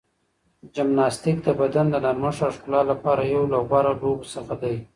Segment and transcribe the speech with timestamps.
[0.75, 4.73] جمناستیک د بدن د نرمښت او ښکلا لپاره یو له غوره لوبو څخه ده.